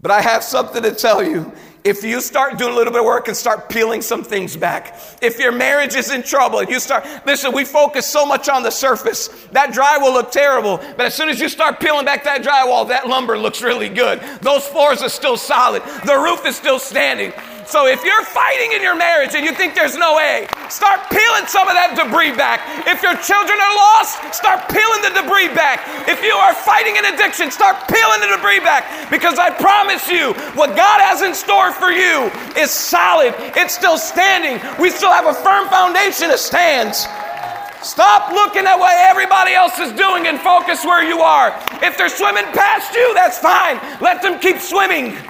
[0.00, 1.50] But I have something to tell you.
[1.88, 5.00] If you start doing a little bit of work and start peeling some things back,
[5.22, 8.62] if your marriage is in trouble and you start, listen, we focus so much on
[8.62, 9.28] the surface.
[9.52, 13.08] That drywall look terrible, but as soon as you start peeling back that drywall, that
[13.08, 14.20] lumber looks really good.
[14.42, 15.82] Those floors are still solid.
[16.04, 17.32] The roof is still standing.
[17.68, 21.44] So if you're fighting in your marriage and you think there's no way, start peeling
[21.44, 22.64] some of that debris back.
[22.88, 25.84] If your children are lost, start peeling the debris back.
[26.08, 28.88] If you are fighting an addiction, start peeling the debris back.
[29.12, 33.36] Because I promise you, what God has in store for you is solid.
[33.52, 34.56] It's still standing.
[34.80, 37.04] We still have a firm foundation that stands.
[37.84, 41.52] Stop looking at what everybody else is doing and focus where you are.
[41.84, 43.76] If they're swimming past you, that's fine.
[44.00, 45.20] Let them keep swimming.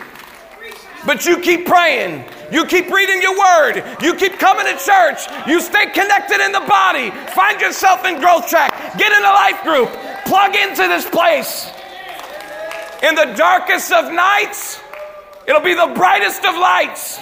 [1.06, 2.24] But you keep praying.
[2.50, 3.82] You keep reading your word.
[4.00, 5.20] You keep coming to church.
[5.46, 7.10] You stay connected in the body.
[7.32, 8.72] Find yourself in growth track.
[8.98, 9.90] Get in a life group.
[10.24, 11.70] Plug into this place.
[13.02, 14.80] In the darkest of nights,
[15.46, 17.20] it'll be the brightest of lights.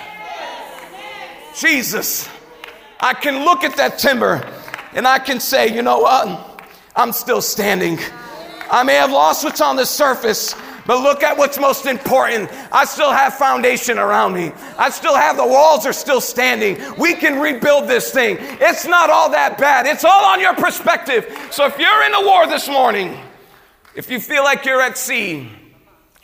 [1.60, 2.28] Jesus,
[2.98, 4.48] I can look at that timber
[4.94, 6.68] and I can say, you know what?
[6.94, 7.98] I'm still standing.
[8.70, 10.54] I may have lost what's on the surface,
[10.86, 12.50] but look at what's most important.
[12.72, 14.52] I still have foundation around me.
[14.78, 16.78] I still have the walls are still standing.
[16.96, 18.36] We can rebuild this thing.
[18.40, 19.86] It's not all that bad.
[19.86, 21.48] It's all on your perspective.
[21.50, 23.20] So if you're in a war this morning,
[23.94, 25.50] if you feel like you're at sea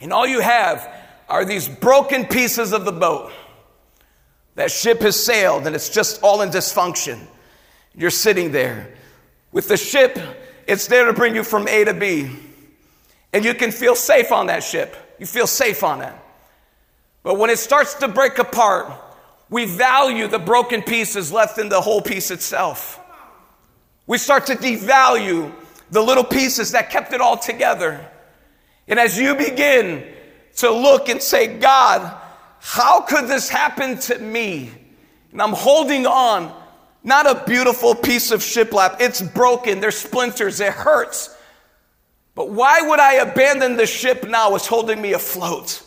[0.00, 0.88] and all you have
[1.28, 3.32] are these broken pieces of the boat,
[4.54, 7.18] that ship has sailed and it's just all in dysfunction.
[7.94, 8.94] You're sitting there
[9.50, 10.18] with the ship,
[10.66, 12.30] it's there to bring you from A to B.
[13.32, 14.96] And you can feel safe on that ship.
[15.18, 16.12] You feel safe on it.
[17.22, 18.92] But when it starts to break apart,
[19.48, 22.98] we value the broken pieces left in the whole piece itself.
[24.06, 25.52] We start to devalue
[25.90, 28.08] the little pieces that kept it all together.
[28.88, 30.04] And as you begin
[30.56, 32.18] to look and say, God,
[32.60, 34.70] how could this happen to me?
[35.30, 36.54] And I'm holding on,
[37.04, 39.00] not a beautiful piece of shiplap.
[39.00, 39.80] It's broken.
[39.80, 40.60] There's splinters.
[40.60, 41.36] It hurts.
[42.34, 45.82] But why would I abandon the ship now It's holding me afloat?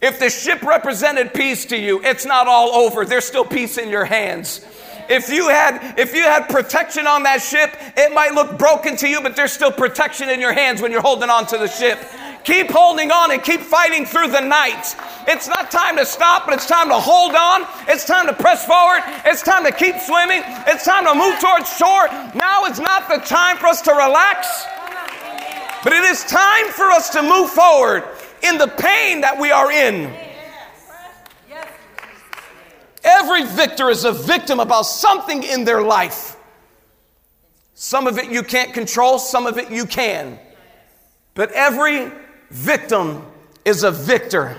[0.00, 3.06] If the ship represented peace to you, it's not all over.
[3.06, 4.60] There's still peace in your hands.
[5.08, 9.08] If you had if you had protection on that ship, it might look broken to
[9.08, 11.98] you, but there's still protection in your hands when you're holding on to the ship.
[12.44, 14.94] Keep holding on and keep fighting through the night.
[15.26, 17.66] It's not time to stop, but it's time to hold on.
[17.88, 19.00] It's time to press forward.
[19.24, 20.42] It's time to keep swimming.
[20.66, 22.08] It's time to move towards shore.
[22.34, 24.66] Now is not the time for us to relax.
[25.84, 28.04] But it is time for us to move forward
[28.42, 30.10] in the pain that we are in.
[33.04, 36.36] Every victor is a victim about something in their life.
[37.74, 40.38] Some of it you can't control, some of it you can.
[41.34, 42.10] But every
[42.50, 43.22] victim
[43.66, 44.56] is a victor.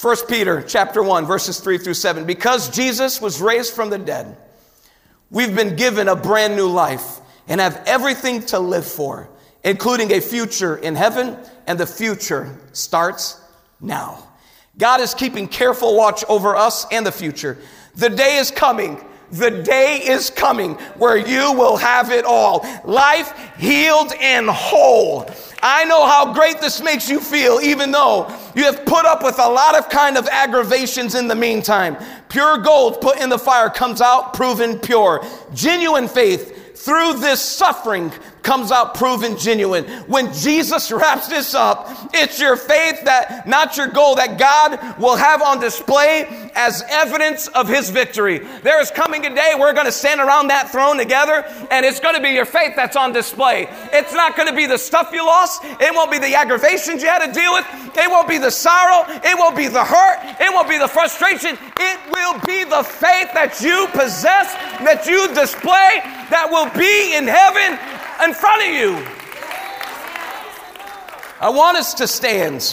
[0.00, 4.36] 1 Peter chapter 1 verses 3 through 7 because Jesus was raised from the dead
[5.30, 7.18] we've been given a brand new life
[7.48, 9.26] and have everything to live for
[9.66, 11.36] including a future in heaven,
[11.66, 13.40] and the future starts
[13.80, 14.26] now.
[14.78, 17.58] God is keeping careful watch over us and the future.
[17.96, 19.04] The day is coming.
[19.32, 22.64] The day is coming where you will have it all.
[22.84, 25.28] Life healed and whole.
[25.60, 29.40] I know how great this makes you feel, even though you have put up with
[29.40, 31.96] a lot of kind of aggravations in the meantime.
[32.28, 35.26] Pure gold put in the fire comes out proven pure.
[35.54, 38.12] Genuine faith through this suffering
[38.46, 39.84] comes out proven genuine.
[40.06, 45.16] When Jesus wraps this up, it's your faith that, not your goal, that God will
[45.16, 48.38] have on display as evidence of his victory.
[48.62, 51.98] There is coming a day we're going to stand around that throne together and it's
[51.98, 53.66] going to be your faith that's on display.
[53.92, 55.64] It's not going to be the stuff you lost.
[55.64, 57.66] It won't be the aggravations you had to deal with.
[57.96, 59.04] It won't be the sorrow.
[59.08, 60.18] It won't be the hurt.
[60.40, 61.58] It won't be the frustration.
[61.80, 64.54] It will be the faith that you possess,
[64.86, 65.98] that you display,
[66.30, 69.06] that will be in heaven in front of you.
[71.40, 72.72] I want us to stand.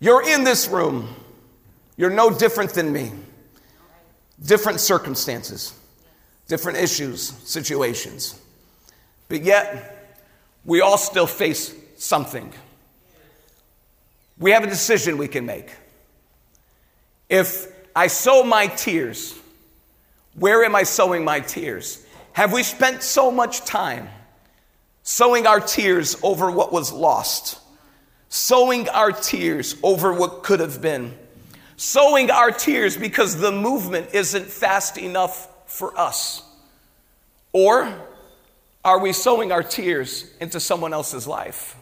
[0.00, 1.14] You're in this room.
[1.96, 3.12] You're no different than me.
[4.44, 5.74] Different circumstances,
[6.46, 8.40] different issues, situations.
[9.28, 10.16] But yet,
[10.64, 12.52] we all still face something.
[14.38, 15.70] We have a decision we can make.
[17.28, 19.34] If I sow my tears,
[20.38, 22.04] where am I sowing my tears?
[22.32, 24.08] Have we spent so much time
[25.02, 27.58] sowing our tears over what was lost,
[28.28, 31.16] sowing our tears over what could have been,
[31.76, 36.42] sowing our tears because the movement isn't fast enough for us?
[37.52, 37.92] Or
[38.84, 41.76] are we sowing our tears into someone else's life?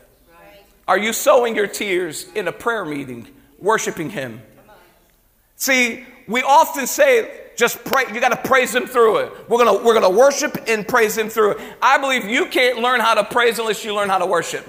[0.88, 3.26] Are you sowing your tears in a prayer meeting,
[3.58, 4.40] worshiping Him?
[5.56, 8.04] See, we often say, just pray.
[8.12, 9.32] You got to praise Him through it.
[9.48, 11.58] We're gonna we're gonna worship and praise Him through it.
[11.80, 14.68] I believe you can't learn how to praise unless you learn how to worship.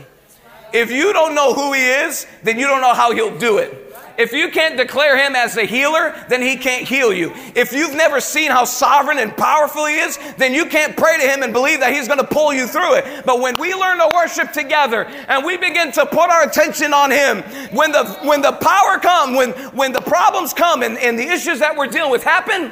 [0.73, 3.86] If you don't know who He is, then you don't know how He'll do it.
[4.17, 7.33] If you can't declare him as a healer, then he can't heal you.
[7.53, 11.23] If you've never seen how sovereign and powerful he is, then you can't pray to
[11.23, 13.25] him and believe that he's going to pull you through it.
[13.25, 17.11] But when we learn to worship together and we begin to put our attention on
[17.11, 21.27] him, when the when the power come, when when the problems come and, and the
[21.27, 22.71] issues that we're dealing with happen,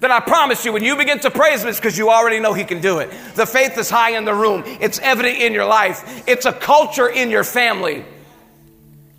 [0.00, 2.52] then I promise you, when you begin to praise Him, it's because you already know
[2.52, 3.10] He can do it.
[3.34, 7.08] The faith is high in the room, it's evident in your life, it's a culture
[7.08, 8.04] in your family.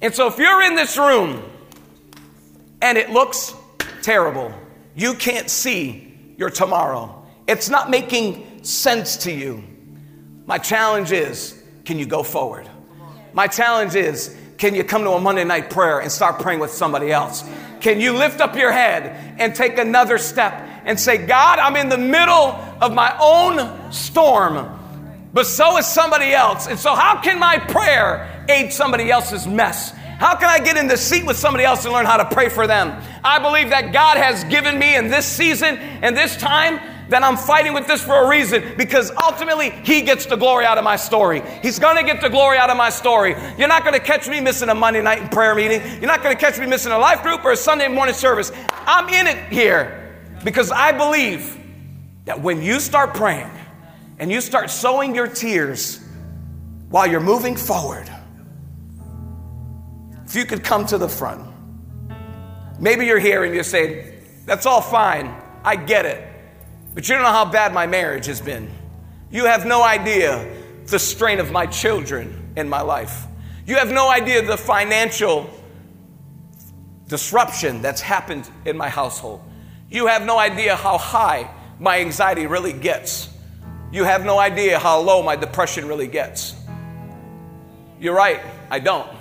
[0.02, 1.44] And so, if you're in this room
[2.82, 3.54] and it looks
[4.02, 4.54] terrible,
[4.96, 9.64] you can't see your tomorrow, it's not making sense to you.
[10.46, 12.70] My challenge is can you go forward?
[13.34, 16.72] My challenge is can you come to a Monday night prayer and start praying with
[16.72, 17.44] somebody else?
[17.80, 21.90] Can you lift up your head and take another step and say, God, I'm in
[21.90, 24.74] the middle of my own storm,
[25.34, 26.68] but so is somebody else.
[26.68, 29.94] And so, how can my prayer aid somebody else's mess?
[30.18, 32.50] How can I get in the seat with somebody else and learn how to pray
[32.50, 33.02] for them?
[33.24, 37.38] I believe that God has given me in this season and this time that I'm
[37.38, 40.96] fighting with this for a reason because ultimately He gets the glory out of my
[40.96, 41.44] story.
[41.62, 43.36] He's gonna get the glory out of my story.
[43.58, 45.82] You're not gonna catch me missing a Monday night prayer meeting.
[46.02, 48.52] You're not gonna catch me missing a life group or a Sunday morning service.
[48.86, 51.58] I'm in it here because I believe
[52.26, 53.52] that when you start praying
[54.20, 56.04] and you start sowing your tears
[56.90, 58.10] while you're moving forward,
[60.28, 61.46] if you could come to the front.
[62.80, 65.34] Maybe you're here and you're saying, That's all fine.
[65.64, 66.28] I get it.
[66.94, 68.70] But you don't know how bad my marriage has been.
[69.32, 70.54] You have no idea
[70.86, 73.26] the strain of my children in my life.
[73.66, 75.50] You have no idea the financial
[77.08, 79.42] disruption that's happened in my household.
[79.90, 81.50] You have no idea how high
[81.80, 83.30] my anxiety really gets.
[83.92, 86.56] You have no idea how low my depression really gets.
[88.00, 89.17] You're right, I don't.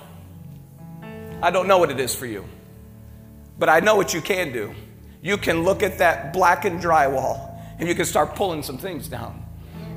[1.43, 2.45] I don't know what it is for you.
[3.59, 4.75] But I know what you can do.
[5.23, 9.45] You can look at that blackened drywall and you can start pulling some things down.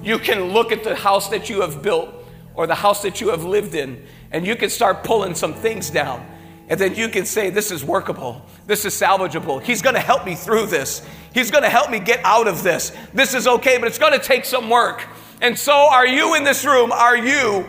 [0.02, 2.10] You can look at the house that you have built
[2.56, 5.90] or the house that you have lived in, and you can start pulling some things
[5.90, 6.26] down.
[6.68, 8.46] And then you can say, This is workable.
[8.68, 9.64] This is salvageable.
[9.64, 11.08] He's going to help me through this.
[11.34, 12.92] He's going to help me get out of this.
[13.14, 15.08] This is okay, but it's going to take some work.
[15.42, 16.92] And so, are you in this room?
[16.92, 17.66] Are you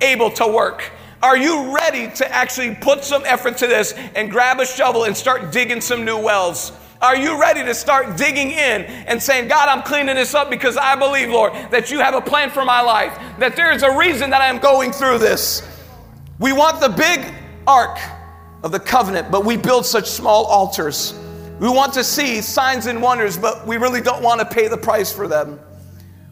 [0.00, 0.90] able to work?
[1.22, 5.16] Are you ready to actually put some effort to this and grab a shovel and
[5.16, 6.72] start digging some new wells?
[7.00, 10.76] Are you ready to start digging in and saying, God, I'm cleaning this up because
[10.76, 13.96] I believe, Lord, that you have a plan for my life, that there is a
[13.96, 15.68] reason that I'm going through this?
[16.40, 17.32] We want the big
[17.68, 17.98] ark
[18.64, 21.14] of the covenant, but we build such small altars.
[21.60, 24.76] We want to see signs and wonders, but we really don't want to pay the
[24.76, 25.60] price for them.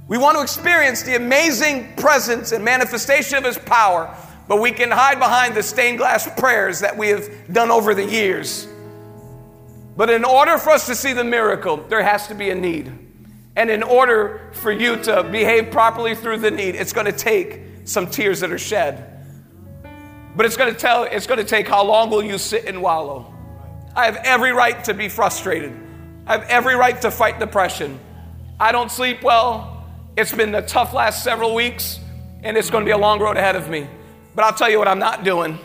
[0.08, 4.12] We want to experience the amazing presence and manifestation of His power,
[4.50, 8.04] but we can hide behind the stained glass prayers that we have done over the
[8.04, 8.66] years.
[9.96, 12.92] But in order for us to see the miracle, there has to be a need.
[13.54, 17.60] And in order for you to behave properly through the need, it's going to take
[17.84, 19.24] some tears that are shed.
[20.34, 22.82] But it's going to tell it's going to take how long will you sit and
[22.82, 23.32] wallow.
[23.94, 25.72] I have every right to be frustrated.
[26.26, 28.00] I have every right to fight depression.
[28.58, 29.86] I don't sleep well.
[30.16, 32.00] It's been a tough last several weeks,
[32.42, 33.86] and it's going to be a long road ahead of me.
[34.34, 35.58] But I'll tell you what I'm not doing.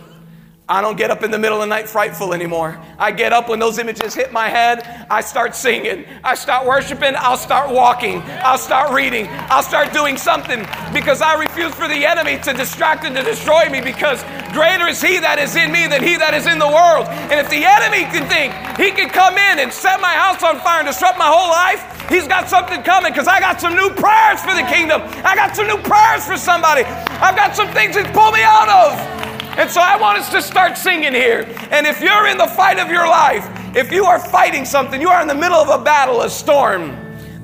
[0.67, 2.81] I don't get up in the middle of the night frightful anymore.
[2.97, 5.05] I get up when those images hit my head.
[5.11, 6.05] I start singing.
[6.23, 7.13] I start worshiping.
[7.15, 8.23] I'll start walking.
[8.41, 9.27] I'll start reading.
[9.53, 13.69] I'll start doing something because I refuse for the enemy to distract and to destroy
[13.69, 14.23] me because
[14.57, 17.05] greater is he that is in me than he that is in the world.
[17.29, 18.49] And if the enemy can think
[18.81, 21.85] he can come in and set my house on fire and disrupt my whole life,
[22.09, 25.05] he's got something coming because I got some new prayers for the kingdom.
[25.21, 26.89] I got some new prayers for somebody.
[27.21, 29.34] I've got some things he's pulled me out of.
[29.57, 31.45] And so I want us to start singing here.
[31.71, 35.09] And if you're in the fight of your life, if you are fighting something, you
[35.09, 36.95] are in the middle of a battle, a storm,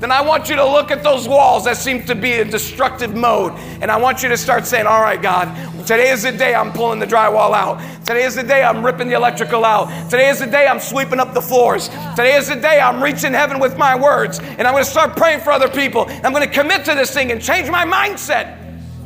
[0.02, 3.16] then I want you to look at those walls that seem to be in destructive
[3.16, 3.54] mode.
[3.82, 5.56] And I want you to start saying, All right, God,
[5.86, 7.80] today is the day I'm pulling the drywall out.
[8.06, 10.10] Today is the day I'm ripping the electrical out.
[10.10, 11.88] Today is the day I'm sweeping up the floors.
[12.16, 14.40] Today is the day I'm reaching heaven with my words.
[14.40, 16.06] And I'm going to start praying for other people.
[16.24, 18.58] I'm going to commit to this thing and change my mindset.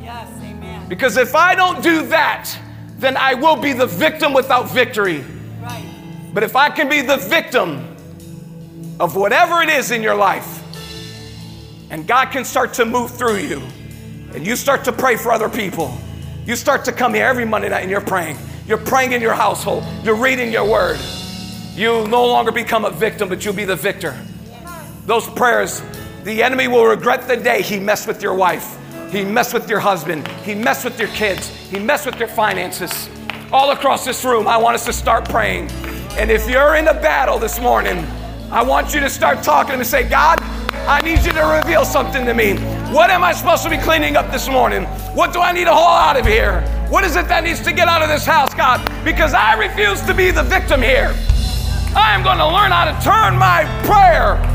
[0.01, 0.87] Yes, amen.
[0.87, 2.57] Because if I don't do that,
[2.97, 5.23] then I will be the victim without victory.
[5.61, 5.85] Right.
[6.33, 7.95] But if I can be the victim
[8.99, 10.63] of whatever it is in your life,
[11.89, 13.61] and God can start to move through you,
[14.33, 15.97] and you start to pray for other people,
[16.45, 18.37] you start to come here every Monday night and you're praying.
[18.67, 20.99] You're praying in your household, you're reading your word.
[21.75, 24.17] You'll no longer become a victim, but you'll be the victor.
[25.05, 25.83] Those prayers,
[26.23, 28.74] the enemy will regret the day he messed with your wife
[29.11, 30.27] he messed with your husband.
[30.43, 31.49] He messed with your kids.
[31.69, 33.09] He messed with your finances.
[33.51, 35.69] All across this room, I want us to start praying.
[36.17, 38.05] And if you're in a battle this morning,
[38.51, 40.39] I want you to start talking and say, God,
[40.87, 42.55] I need you to reveal something to me.
[42.93, 44.83] What am I supposed to be cleaning up this morning?
[45.13, 46.61] What do I need to haul out of here?
[46.89, 48.79] What is it that needs to get out of this house, God?
[49.03, 51.15] Because I refuse to be the victim here.
[51.95, 54.54] I am going to learn how to turn my prayer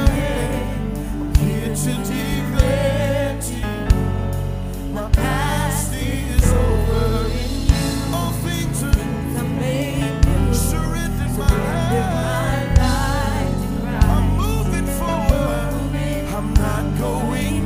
[17.11, 17.60] going